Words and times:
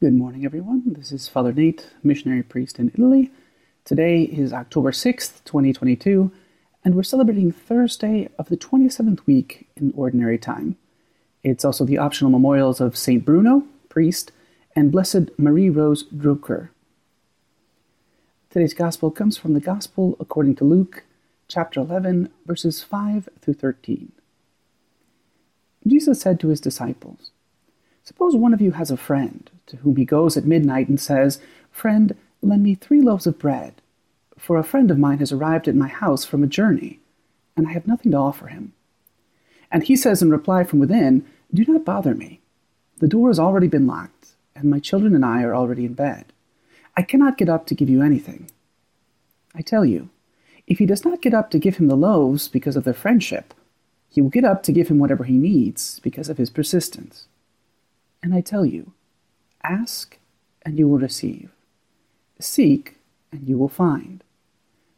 Good 0.00 0.14
morning, 0.14 0.46
everyone. 0.46 0.82
This 0.86 1.12
is 1.12 1.28
Father 1.28 1.52
Nate, 1.52 1.90
missionary 2.02 2.42
priest 2.42 2.78
in 2.78 2.88
Italy. 2.88 3.30
Today 3.84 4.22
is 4.22 4.50
October 4.50 4.92
6th, 4.92 5.44
2022, 5.44 6.32
and 6.82 6.94
we're 6.94 7.02
celebrating 7.02 7.52
Thursday 7.52 8.30
of 8.38 8.48
the 8.48 8.56
27th 8.56 9.26
week 9.26 9.68
in 9.76 9.92
Ordinary 9.94 10.38
Time. 10.38 10.78
It's 11.44 11.66
also 11.66 11.84
the 11.84 11.98
optional 11.98 12.30
memorials 12.30 12.80
of 12.80 12.96
St. 12.96 13.22
Bruno, 13.22 13.64
priest, 13.90 14.32
and 14.74 14.90
Blessed 14.90 15.38
Marie 15.38 15.68
Rose 15.68 16.04
Durocher. 16.04 16.70
Today's 18.48 18.72
Gospel 18.72 19.10
comes 19.10 19.36
from 19.36 19.52
the 19.52 19.60
Gospel 19.60 20.16
according 20.18 20.56
to 20.56 20.64
Luke, 20.64 21.04
chapter 21.46 21.78
11, 21.78 22.30
verses 22.46 22.82
5 22.82 23.28
through 23.38 23.52
13. 23.52 24.12
Jesus 25.86 26.22
said 26.22 26.40
to 26.40 26.48
his 26.48 26.62
disciples, 26.62 27.32
Suppose 28.10 28.34
one 28.34 28.52
of 28.52 28.60
you 28.60 28.72
has 28.72 28.90
a 28.90 28.96
friend 28.96 29.48
to 29.66 29.76
whom 29.76 29.94
he 29.94 30.04
goes 30.04 30.36
at 30.36 30.44
midnight 30.44 30.88
and 30.88 30.98
says, 30.98 31.40
Friend, 31.70 32.12
lend 32.42 32.64
me 32.64 32.74
three 32.74 33.00
loaves 33.00 33.24
of 33.24 33.38
bread, 33.38 33.80
for 34.36 34.56
a 34.56 34.64
friend 34.64 34.90
of 34.90 34.98
mine 34.98 35.18
has 35.18 35.30
arrived 35.30 35.68
at 35.68 35.76
my 35.76 35.86
house 35.86 36.24
from 36.24 36.42
a 36.42 36.48
journey, 36.48 36.98
and 37.56 37.68
I 37.68 37.72
have 37.72 37.86
nothing 37.86 38.10
to 38.10 38.18
offer 38.18 38.48
him. 38.48 38.72
And 39.70 39.84
he 39.84 39.94
says 39.94 40.22
in 40.22 40.30
reply 40.32 40.64
from 40.64 40.80
within, 40.80 41.24
Do 41.54 41.64
not 41.66 41.84
bother 41.84 42.12
me. 42.12 42.40
The 42.98 43.06
door 43.06 43.28
has 43.28 43.38
already 43.38 43.68
been 43.68 43.86
locked, 43.86 44.30
and 44.56 44.68
my 44.68 44.80
children 44.80 45.14
and 45.14 45.24
I 45.24 45.44
are 45.44 45.54
already 45.54 45.84
in 45.84 45.94
bed. 45.94 46.32
I 46.96 47.02
cannot 47.02 47.38
get 47.38 47.48
up 47.48 47.64
to 47.66 47.76
give 47.76 47.88
you 47.88 48.02
anything. 48.02 48.50
I 49.54 49.62
tell 49.62 49.84
you, 49.84 50.10
if 50.66 50.78
he 50.78 50.84
does 50.84 51.04
not 51.04 51.22
get 51.22 51.32
up 51.32 51.48
to 51.52 51.60
give 51.60 51.76
him 51.76 51.86
the 51.86 51.94
loaves 51.94 52.48
because 52.48 52.74
of 52.74 52.82
their 52.82 52.92
friendship, 52.92 53.54
he 54.08 54.20
will 54.20 54.30
get 54.30 54.44
up 54.44 54.64
to 54.64 54.72
give 54.72 54.88
him 54.88 54.98
whatever 54.98 55.22
he 55.22 55.34
needs 55.34 56.00
because 56.00 56.28
of 56.28 56.38
his 56.38 56.50
persistence. 56.50 57.28
And 58.22 58.34
I 58.34 58.40
tell 58.40 58.66
you, 58.66 58.92
ask 59.62 60.18
and 60.62 60.78
you 60.78 60.88
will 60.88 60.98
receive. 60.98 61.50
Seek 62.38 62.96
and 63.32 63.48
you 63.48 63.56
will 63.56 63.68
find. 63.68 64.22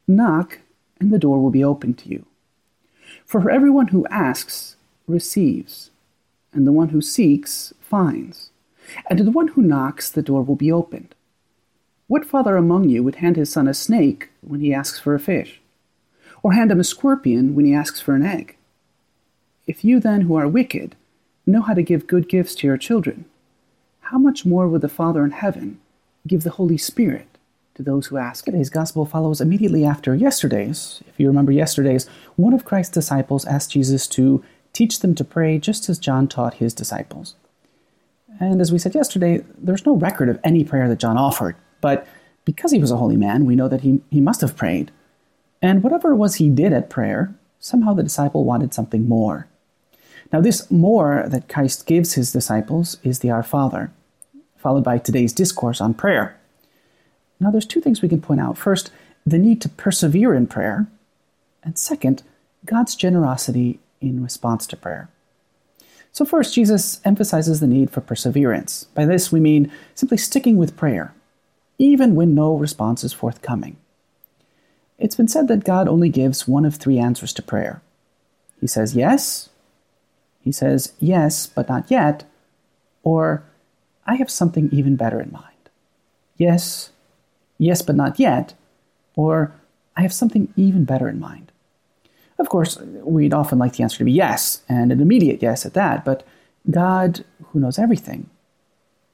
Knock 0.08 0.60
and 1.00 1.12
the 1.12 1.18
door 1.18 1.40
will 1.40 1.50
be 1.50 1.64
opened 1.64 1.98
to 1.98 2.08
you. 2.08 2.26
For 3.24 3.50
everyone 3.50 3.88
who 3.88 4.06
asks 4.06 4.76
receives, 5.06 5.90
and 6.52 6.66
the 6.66 6.72
one 6.72 6.90
who 6.90 7.00
seeks 7.00 7.72
finds, 7.80 8.50
and 9.08 9.18
to 9.18 9.24
the 9.24 9.30
one 9.30 9.48
who 9.48 9.62
knocks 9.62 10.10
the 10.10 10.22
door 10.22 10.42
will 10.42 10.56
be 10.56 10.72
opened. 10.72 11.14
What 12.08 12.24
father 12.24 12.56
among 12.56 12.88
you 12.88 13.02
would 13.02 13.16
hand 13.16 13.36
his 13.36 13.50
son 13.52 13.68
a 13.68 13.74
snake 13.74 14.30
when 14.40 14.60
he 14.60 14.74
asks 14.74 14.98
for 14.98 15.14
a 15.14 15.20
fish? 15.20 15.60
Or 16.42 16.52
hand 16.52 16.70
him 16.70 16.80
a 16.80 16.84
scorpion 16.84 17.54
when 17.54 17.64
he 17.64 17.74
asks 17.74 18.00
for 18.00 18.14
an 18.14 18.24
egg? 18.24 18.56
If 19.66 19.84
you 19.84 20.00
then, 20.00 20.22
who 20.22 20.34
are 20.34 20.48
wicked, 20.48 20.96
know 21.46 21.62
how 21.62 21.74
to 21.74 21.82
give 21.82 22.06
good 22.06 22.28
gifts 22.28 22.54
to 22.56 22.66
your 22.66 22.76
children, 22.76 23.24
how 24.00 24.18
much 24.18 24.44
more 24.44 24.68
will 24.68 24.78
the 24.78 24.88
Father 24.88 25.24
in 25.24 25.30
heaven 25.30 25.80
give 26.26 26.42
the 26.42 26.50
Holy 26.50 26.78
Spirit 26.78 27.26
to 27.74 27.82
those 27.82 28.06
who 28.06 28.16
ask? 28.16 28.44
Today's 28.44 28.70
gospel 28.70 29.04
follows 29.04 29.40
immediately 29.40 29.84
after 29.84 30.14
yesterday's. 30.14 31.02
If 31.08 31.18
you 31.18 31.26
remember 31.26 31.52
yesterday's, 31.52 32.08
one 32.36 32.52
of 32.52 32.64
Christ's 32.64 32.92
disciples 32.92 33.44
asked 33.46 33.72
Jesus 33.72 34.06
to 34.08 34.44
teach 34.72 35.00
them 35.00 35.14
to 35.14 35.24
pray 35.24 35.58
just 35.58 35.88
as 35.88 35.98
John 35.98 36.28
taught 36.28 36.54
his 36.54 36.74
disciples. 36.74 37.34
And 38.40 38.60
as 38.60 38.72
we 38.72 38.78
said 38.78 38.94
yesterday, 38.94 39.44
there's 39.58 39.86
no 39.86 39.96
record 39.96 40.28
of 40.28 40.40
any 40.42 40.64
prayer 40.64 40.88
that 40.88 40.98
John 40.98 41.16
offered, 41.16 41.56
but 41.80 42.06
because 42.44 42.72
he 42.72 42.78
was 42.78 42.90
a 42.90 42.96
holy 42.96 43.16
man, 43.16 43.44
we 43.44 43.54
know 43.54 43.68
that 43.68 43.82
he, 43.82 44.00
he 44.10 44.20
must 44.20 44.40
have 44.40 44.56
prayed. 44.56 44.90
And 45.60 45.82
whatever 45.82 46.12
it 46.12 46.16
was 46.16 46.36
he 46.36 46.50
did 46.50 46.72
at 46.72 46.90
prayer, 46.90 47.34
somehow 47.60 47.94
the 47.94 48.02
disciple 48.02 48.44
wanted 48.44 48.74
something 48.74 49.08
more. 49.08 49.46
Now, 50.32 50.40
this 50.40 50.70
more 50.70 51.24
that 51.28 51.48
Christ 51.48 51.86
gives 51.86 52.14
his 52.14 52.32
disciples 52.32 52.96
is 53.02 53.18
the 53.18 53.30
Our 53.30 53.42
Father, 53.42 53.92
followed 54.56 54.82
by 54.82 54.96
today's 54.96 55.32
discourse 55.32 55.80
on 55.80 55.92
prayer. 55.92 56.38
Now, 57.38 57.50
there's 57.50 57.66
two 57.66 57.82
things 57.82 58.00
we 58.00 58.08
can 58.08 58.22
point 58.22 58.40
out. 58.40 58.56
First, 58.56 58.90
the 59.26 59.38
need 59.38 59.60
to 59.60 59.68
persevere 59.68 60.34
in 60.34 60.46
prayer, 60.46 60.86
and 61.62 61.78
second, 61.78 62.22
God's 62.64 62.94
generosity 62.94 63.78
in 64.00 64.22
response 64.22 64.66
to 64.68 64.76
prayer. 64.76 65.08
So, 66.12 66.24
first, 66.24 66.54
Jesus 66.54 67.00
emphasizes 67.04 67.60
the 67.60 67.66
need 67.66 67.90
for 67.90 68.00
perseverance. 68.00 68.84
By 68.94 69.04
this, 69.04 69.30
we 69.30 69.40
mean 69.40 69.70
simply 69.94 70.18
sticking 70.18 70.56
with 70.56 70.76
prayer, 70.76 71.14
even 71.78 72.14
when 72.14 72.34
no 72.34 72.56
response 72.56 73.04
is 73.04 73.12
forthcoming. 73.12 73.76
It's 74.98 75.16
been 75.16 75.28
said 75.28 75.48
that 75.48 75.64
God 75.64 75.88
only 75.88 76.08
gives 76.08 76.48
one 76.48 76.64
of 76.64 76.76
three 76.76 76.98
answers 76.98 77.32
to 77.34 77.42
prayer. 77.42 77.82
He 78.60 78.66
says 78.66 78.94
yes, 78.94 79.48
he 80.42 80.52
says, 80.52 80.92
Yes, 80.98 81.46
but 81.46 81.68
not 81.68 81.90
yet, 81.90 82.24
or 83.02 83.44
I 84.06 84.16
have 84.16 84.30
something 84.30 84.68
even 84.72 84.96
better 84.96 85.20
in 85.20 85.32
mind. 85.32 85.46
Yes, 86.36 86.90
yes, 87.58 87.82
but 87.82 87.96
not 87.96 88.18
yet, 88.18 88.54
or 89.14 89.54
I 89.96 90.02
have 90.02 90.12
something 90.12 90.52
even 90.56 90.84
better 90.84 91.08
in 91.08 91.20
mind. 91.20 91.52
Of 92.38 92.48
course, 92.48 92.78
we'd 92.80 93.34
often 93.34 93.58
like 93.58 93.74
the 93.74 93.84
answer 93.84 93.98
to 93.98 94.04
be 94.04 94.12
yes, 94.12 94.62
and 94.68 94.90
an 94.90 95.00
immediate 95.00 95.42
yes 95.42 95.64
at 95.64 95.74
that, 95.74 96.04
but 96.04 96.26
God, 96.70 97.24
who 97.46 97.60
knows 97.60 97.78
everything, 97.78 98.28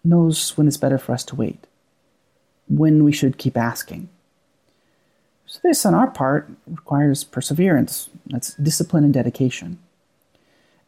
knows 0.04 0.56
when 0.56 0.66
it's 0.66 0.76
better 0.76 0.98
for 0.98 1.12
us 1.12 1.24
to 1.24 1.36
wait, 1.36 1.66
when 2.68 3.04
we 3.04 3.12
should 3.12 3.36
keep 3.36 3.56
asking. 3.56 4.08
So, 5.46 5.60
this 5.62 5.84
on 5.84 5.94
our 5.94 6.10
part 6.10 6.50
requires 6.66 7.24
perseverance, 7.24 8.08
that's 8.26 8.54
discipline 8.54 9.04
and 9.04 9.12
dedication. 9.12 9.78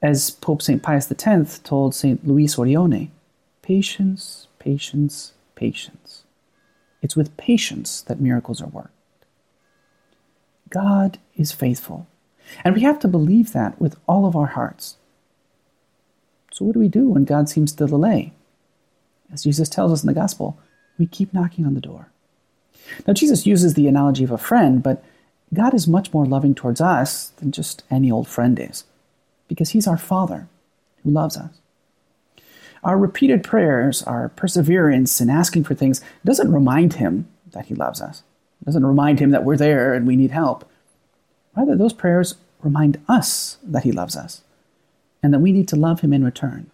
As 0.02 0.30
Pope 0.30 0.62
St. 0.62 0.82
Pius 0.82 1.12
X 1.12 1.58
told 1.58 1.94
St. 1.94 2.26
Luis 2.26 2.56
Orione, 2.56 3.10
patience, 3.60 4.48
patience, 4.58 5.32
patience. 5.54 6.24
It's 7.02 7.16
with 7.16 7.36
patience 7.36 8.00
that 8.02 8.20
miracles 8.20 8.62
are 8.62 8.68
worked. 8.68 8.94
God 10.70 11.18
is 11.36 11.52
faithful, 11.52 12.06
and 12.64 12.74
we 12.74 12.80
have 12.80 12.98
to 13.00 13.08
believe 13.08 13.52
that 13.52 13.78
with 13.80 13.96
all 14.06 14.24
of 14.24 14.36
our 14.36 14.46
hearts. 14.46 14.96
So, 16.52 16.64
what 16.64 16.74
do 16.74 16.80
we 16.80 16.88
do 16.88 17.10
when 17.10 17.24
God 17.24 17.48
seems 17.48 17.72
to 17.72 17.86
delay? 17.86 18.32
As 19.32 19.44
Jesus 19.44 19.68
tells 19.68 19.92
us 19.92 20.02
in 20.02 20.06
the 20.06 20.14
Gospel, 20.14 20.58
we 20.98 21.06
keep 21.06 21.34
knocking 21.34 21.66
on 21.66 21.74
the 21.74 21.80
door. 21.80 22.08
Now, 23.06 23.12
Jesus 23.12 23.46
uses 23.46 23.74
the 23.74 23.86
analogy 23.86 24.24
of 24.24 24.30
a 24.30 24.38
friend, 24.38 24.82
but 24.82 25.04
God 25.52 25.74
is 25.74 25.86
much 25.86 26.12
more 26.12 26.24
loving 26.24 26.54
towards 26.54 26.80
us 26.80 27.28
than 27.36 27.52
just 27.52 27.82
any 27.90 28.10
old 28.10 28.28
friend 28.28 28.58
is 28.58 28.84
because 29.50 29.70
He's 29.70 29.88
our 29.88 29.98
Father 29.98 30.46
who 31.02 31.10
loves 31.10 31.36
us. 31.36 31.50
Our 32.84 32.96
repeated 32.96 33.42
prayers, 33.42 34.02
our 34.04 34.28
perseverance 34.30 35.20
in 35.20 35.28
asking 35.28 35.64
for 35.64 35.74
things, 35.74 36.00
doesn't 36.24 36.52
remind 36.52 36.94
Him 36.94 37.28
that 37.50 37.66
He 37.66 37.74
loves 37.74 38.00
us, 38.00 38.22
it 38.62 38.66
doesn't 38.66 38.86
remind 38.86 39.18
Him 39.18 39.30
that 39.32 39.44
we're 39.44 39.56
there 39.56 39.92
and 39.92 40.06
we 40.06 40.14
need 40.14 40.30
help. 40.30 40.70
Rather, 41.56 41.76
those 41.76 41.92
prayers 41.92 42.36
remind 42.62 43.02
us 43.08 43.58
that 43.62 43.82
He 43.82 43.90
loves 43.90 44.16
us 44.16 44.42
and 45.20 45.34
that 45.34 45.40
we 45.40 45.50
need 45.50 45.66
to 45.68 45.76
love 45.76 46.00
Him 46.00 46.12
in 46.12 46.24
return. 46.24 46.70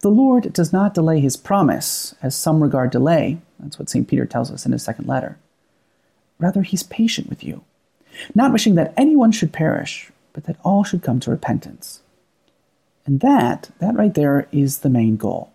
The 0.00 0.10
Lord 0.10 0.52
does 0.52 0.70
not 0.70 0.94
delay 0.94 1.18
His 1.18 1.36
promise, 1.36 2.14
as 2.22 2.36
some 2.36 2.62
regard 2.62 2.90
delay. 2.90 3.38
That's 3.58 3.78
what 3.78 3.88
St. 3.88 4.06
Peter 4.06 4.26
tells 4.26 4.52
us 4.52 4.66
in 4.66 4.72
his 4.72 4.82
second 4.82 5.08
letter. 5.08 5.38
Rather, 6.38 6.60
He's 6.60 6.82
patient 6.82 7.30
with 7.30 7.42
you, 7.42 7.64
not 8.34 8.52
wishing 8.52 8.74
that 8.74 8.92
anyone 8.98 9.32
should 9.32 9.50
perish, 9.50 10.12
but 10.38 10.44
that 10.44 10.60
all 10.62 10.84
should 10.84 11.02
come 11.02 11.18
to 11.18 11.32
repentance. 11.32 12.00
And 13.04 13.18
that, 13.22 13.70
that 13.80 13.96
right 13.96 14.14
there 14.14 14.46
is 14.52 14.78
the 14.78 14.88
main 14.88 15.16
goal. 15.16 15.52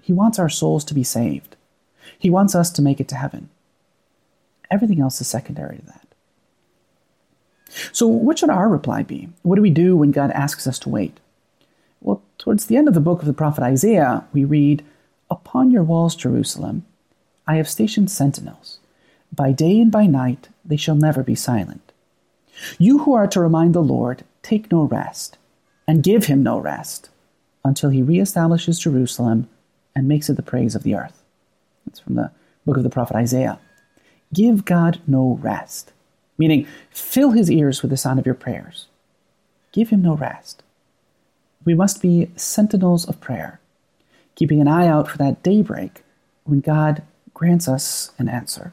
He 0.00 0.12
wants 0.12 0.38
our 0.38 0.48
souls 0.48 0.84
to 0.84 0.94
be 0.94 1.02
saved. 1.02 1.56
He 2.16 2.30
wants 2.30 2.54
us 2.54 2.70
to 2.70 2.80
make 2.80 3.00
it 3.00 3.08
to 3.08 3.16
heaven. 3.16 3.48
Everything 4.70 5.00
else 5.00 5.20
is 5.20 5.26
secondary 5.26 5.78
to 5.78 5.86
that. 5.86 6.06
So, 7.90 8.06
what 8.06 8.38
should 8.38 8.50
our 8.50 8.68
reply 8.68 9.02
be? 9.02 9.30
What 9.42 9.56
do 9.56 9.62
we 9.62 9.70
do 9.70 9.96
when 9.96 10.12
God 10.12 10.30
asks 10.30 10.68
us 10.68 10.78
to 10.78 10.88
wait? 10.88 11.18
Well, 12.00 12.22
towards 12.38 12.66
the 12.66 12.76
end 12.76 12.86
of 12.86 12.94
the 12.94 13.00
book 13.00 13.18
of 13.18 13.26
the 13.26 13.32
prophet 13.32 13.64
Isaiah, 13.64 14.28
we 14.32 14.44
read, 14.44 14.84
Upon 15.28 15.72
your 15.72 15.82
walls, 15.82 16.14
Jerusalem, 16.14 16.86
I 17.48 17.56
have 17.56 17.68
stationed 17.68 18.12
sentinels. 18.12 18.78
By 19.34 19.50
day 19.50 19.80
and 19.80 19.90
by 19.90 20.06
night 20.06 20.50
they 20.64 20.76
shall 20.76 20.94
never 20.94 21.24
be 21.24 21.34
silent. 21.34 21.87
You 22.78 23.00
who 23.00 23.14
are 23.14 23.26
to 23.28 23.40
remind 23.40 23.74
the 23.74 23.82
Lord, 23.82 24.24
take 24.42 24.70
no 24.70 24.82
rest, 24.82 25.38
and 25.86 26.02
give 26.02 26.26
him 26.26 26.42
no 26.42 26.58
rest, 26.58 27.10
until 27.64 27.90
he 27.90 28.02
reestablishes 28.02 28.80
Jerusalem 28.80 29.48
and 29.94 30.06
makes 30.08 30.28
it 30.28 30.36
the 30.36 30.42
praise 30.42 30.74
of 30.74 30.82
the 30.82 30.94
earth. 30.94 31.22
That's 31.86 32.00
from 32.00 32.14
the 32.14 32.30
book 32.64 32.76
of 32.76 32.82
the 32.82 32.90
prophet 32.90 33.16
Isaiah. 33.16 33.58
Give 34.32 34.64
God 34.64 35.00
no 35.06 35.38
rest, 35.40 35.92
meaning 36.36 36.66
fill 36.90 37.30
his 37.30 37.50
ears 37.50 37.82
with 37.82 37.90
the 37.90 37.96
sound 37.96 38.18
of 38.18 38.26
your 38.26 38.34
prayers. 38.34 38.86
Give 39.72 39.88
him 39.88 40.02
no 40.02 40.14
rest. 40.14 40.62
We 41.64 41.74
must 41.74 42.00
be 42.00 42.30
sentinels 42.36 43.06
of 43.06 43.20
prayer, 43.20 43.60
keeping 44.34 44.60
an 44.60 44.68
eye 44.68 44.86
out 44.86 45.08
for 45.08 45.18
that 45.18 45.42
daybreak 45.42 46.02
when 46.44 46.60
God 46.60 47.02
grants 47.34 47.68
us 47.68 48.12
an 48.18 48.28
answer. 48.28 48.72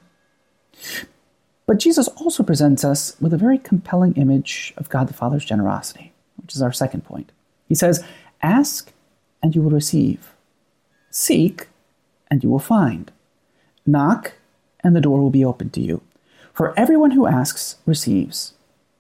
But 1.66 1.80
Jesus 1.80 2.08
also 2.10 2.44
presents 2.44 2.84
us 2.84 3.16
with 3.20 3.34
a 3.34 3.38
very 3.38 3.58
compelling 3.58 4.14
image 4.14 4.74
of 4.78 4.90
God 4.90 5.08
the 5.08 5.14
Father's 5.14 5.46
generosity, 5.46 6.14
which 6.38 6.56
is 6.56 6.62
our 6.62 6.72
second 6.72 7.04
point. 7.04 7.32
He 7.68 7.76
says, 7.76 8.04
Ask 8.42 8.94
and 9.42 9.56
you 9.56 9.62
will 9.62 9.72
receive. 9.72 10.34
Seek, 11.10 11.68
and 12.30 12.44
you 12.44 12.50
will 12.50 12.60
find. 12.60 13.12
Knock, 13.86 14.34
and 14.84 14.96
the 14.96 15.02
door 15.02 15.20
will 15.20 15.30
be 15.30 15.46
opened 15.46 15.74
to 15.74 15.82
you. 15.82 16.02
For 16.54 16.78
everyone 16.78 17.12
who 17.12 17.28
asks 17.28 17.78
receives, 17.86 18.54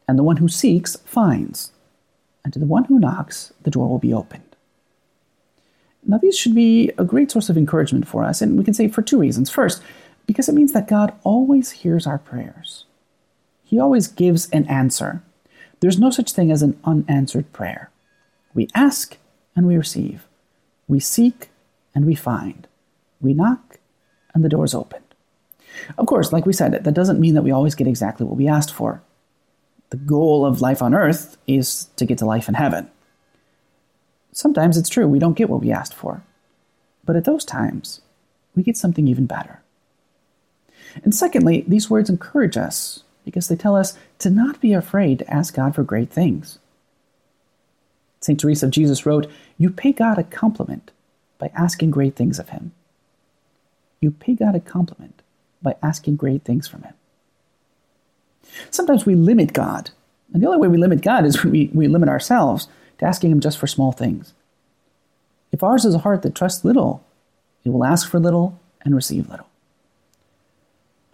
and 0.07 0.17
the 0.17 0.23
one 0.23 0.37
who 0.37 0.47
seeks 0.47 0.95
finds, 0.97 1.71
and 2.43 2.53
to 2.53 2.59
the 2.59 2.65
one 2.65 2.85
who 2.85 2.99
knocks 2.99 3.53
the 3.63 3.71
door 3.71 3.87
will 3.87 3.99
be 3.99 4.13
opened. 4.13 4.43
Now, 6.05 6.19
these 6.19 6.37
should 6.37 6.53
be 6.53 6.91
a 6.97 7.03
great 7.03 7.31
source 7.31 7.49
of 7.49 7.57
encouragement 7.57 8.07
for 8.07 8.23
us, 8.23 8.41
and 8.41 8.57
we 8.57 8.63
can 8.63 8.75
say 8.75 8.87
for 8.87 9.01
two 9.01 9.17
reasons. 9.17 9.49
First, 9.49 9.81
because 10.25 10.49
it 10.49 10.55
means 10.55 10.73
that 10.73 10.87
God 10.87 11.13
always 11.23 11.71
hears 11.71 12.07
our 12.07 12.17
prayers, 12.17 12.85
He 13.63 13.79
always 13.79 14.07
gives 14.07 14.49
an 14.49 14.65
answer. 14.67 15.21
There's 15.81 15.99
no 15.99 16.09
such 16.09 16.31
thing 16.31 16.51
as 16.51 16.61
an 16.61 16.79
unanswered 16.83 17.51
prayer. 17.53 17.89
We 18.53 18.69
ask 18.73 19.17
and 19.55 19.67
we 19.67 19.77
receive, 19.77 20.25
we 20.87 20.99
seek 20.99 21.49
and 21.93 22.05
we 22.05 22.15
find, 22.15 22.67
we 23.19 23.33
knock 23.33 23.79
and 24.33 24.43
the 24.43 24.49
door 24.49 24.65
is 24.65 24.73
opened. 24.73 25.03
Of 25.97 26.07
course, 26.07 26.31
like 26.31 26.45
we 26.45 26.53
said, 26.53 26.83
that 26.83 26.93
doesn't 26.93 27.19
mean 27.19 27.33
that 27.33 27.43
we 27.43 27.51
always 27.51 27.75
get 27.75 27.87
exactly 27.87 28.25
what 28.25 28.37
we 28.37 28.47
asked 28.47 28.73
for. 28.73 29.01
The 29.89 29.97
goal 29.97 30.45
of 30.45 30.61
life 30.61 30.81
on 30.81 30.93
earth 30.93 31.37
is 31.47 31.85
to 31.97 32.05
get 32.05 32.17
to 32.19 32.25
life 32.25 32.47
in 32.47 32.55
heaven. 32.55 32.89
Sometimes 34.31 34.77
it's 34.77 34.89
true, 34.89 35.07
we 35.07 35.19
don't 35.19 35.37
get 35.37 35.49
what 35.49 35.61
we 35.61 35.71
asked 35.71 35.93
for. 35.93 36.23
But 37.05 37.15
at 37.15 37.25
those 37.25 37.45
times, 37.45 38.01
we 38.55 38.63
get 38.63 38.77
something 38.77 39.07
even 39.07 39.25
better. 39.25 39.61
And 41.03 41.13
secondly, 41.13 41.65
these 41.67 41.89
words 41.89 42.09
encourage 42.09 42.57
us 42.57 43.03
because 43.23 43.47
they 43.47 43.55
tell 43.55 43.75
us 43.75 43.97
to 44.19 44.29
not 44.29 44.61
be 44.61 44.73
afraid 44.73 45.19
to 45.19 45.33
ask 45.33 45.55
God 45.55 45.75
for 45.75 45.83
great 45.83 46.09
things. 46.09 46.59
St. 48.21 48.39
Teresa 48.39 48.67
of 48.67 48.71
Jesus 48.71 49.05
wrote, 49.05 49.29
You 49.57 49.69
pay 49.69 49.91
God 49.91 50.17
a 50.17 50.23
compliment 50.23 50.91
by 51.37 51.51
asking 51.55 51.91
great 51.91 52.15
things 52.15 52.39
of 52.39 52.49
Him. 52.49 52.71
You 53.99 54.11
pay 54.11 54.33
God 54.33 54.55
a 54.55 54.59
compliment 54.59 55.21
by 55.61 55.75
asking 55.83 56.15
great 56.15 56.43
things 56.43 56.67
from 56.67 56.83
Him. 56.83 56.93
Sometimes 58.69 59.05
we 59.05 59.15
limit 59.15 59.53
God, 59.53 59.91
and 60.33 60.41
the 60.41 60.47
only 60.47 60.59
way 60.59 60.67
we 60.67 60.77
limit 60.77 61.01
God 61.01 61.25
is 61.25 61.43
when 61.43 61.51
we, 61.51 61.69
we 61.73 61.87
limit 61.87 62.09
ourselves 62.09 62.67
to 62.99 63.05
asking 63.05 63.31
Him 63.31 63.39
just 63.39 63.57
for 63.57 63.67
small 63.67 63.91
things. 63.91 64.33
If 65.51 65.63
ours 65.63 65.85
is 65.85 65.95
a 65.95 65.99
heart 65.99 66.21
that 66.23 66.35
trusts 66.35 66.65
little, 66.65 67.03
it 67.63 67.69
will 67.69 67.85
ask 67.85 68.09
for 68.09 68.19
little 68.19 68.59
and 68.81 68.95
receive 68.95 69.29
little. 69.29 69.47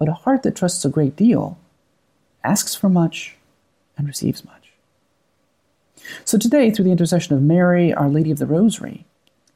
But 0.01 0.09
a 0.09 0.13
heart 0.13 0.41
that 0.41 0.55
trusts 0.55 0.83
a 0.83 0.89
great 0.89 1.15
deal 1.15 1.59
asks 2.43 2.73
for 2.73 2.89
much 2.89 3.35
and 3.95 4.07
receives 4.07 4.43
much. 4.43 4.71
So 6.25 6.39
today, 6.39 6.71
through 6.71 6.85
the 6.85 6.91
intercession 6.91 7.35
of 7.35 7.43
Mary, 7.43 7.93
Our 7.93 8.09
Lady 8.09 8.31
of 8.31 8.39
the 8.39 8.47
Rosary, 8.47 9.05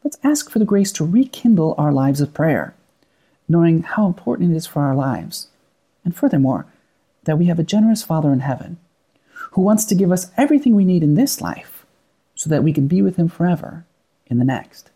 let's 0.03 0.19
ask 0.23 0.51
for 0.51 0.59
the 0.59 0.63
grace 0.63 0.91
to 0.91 1.03
rekindle 1.03 1.73
our 1.79 1.91
lives 1.91 2.21
of 2.21 2.35
prayer, 2.35 2.75
knowing 3.49 3.81
how 3.81 4.05
important 4.05 4.51
it 4.51 4.55
is 4.55 4.67
for 4.67 4.83
our 4.83 4.93
lives, 4.93 5.47
and 6.03 6.15
furthermore, 6.15 6.67
that 7.23 7.39
we 7.39 7.45
have 7.45 7.57
a 7.57 7.63
generous 7.63 8.03
Father 8.03 8.31
in 8.31 8.41
heaven 8.41 8.77
who 9.53 9.61
wants 9.61 9.83
to 9.85 9.95
give 9.95 10.11
us 10.11 10.29
everything 10.37 10.75
we 10.75 10.85
need 10.85 11.01
in 11.01 11.15
this 11.15 11.41
life 11.41 11.87
so 12.35 12.51
that 12.51 12.63
we 12.63 12.71
can 12.71 12.85
be 12.85 13.01
with 13.01 13.15
him 13.15 13.29
forever 13.29 13.83
in 14.27 14.37
the 14.37 14.45
next. 14.45 14.91